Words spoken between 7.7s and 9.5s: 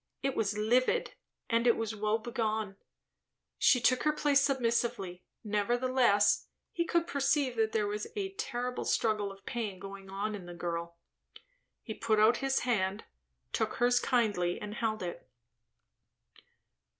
there was a terrible struggle of